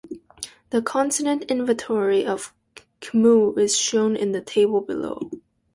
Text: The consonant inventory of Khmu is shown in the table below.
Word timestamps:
The 0.71 0.81
consonant 0.81 1.43
inventory 1.43 2.25
of 2.25 2.55
Khmu 3.01 3.55
is 3.59 3.77
shown 3.77 4.15
in 4.15 4.31
the 4.31 4.41
table 4.41 4.81
below. 4.81 5.29